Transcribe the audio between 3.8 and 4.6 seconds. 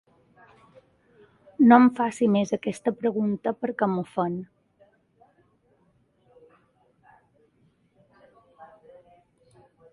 m’ofèn.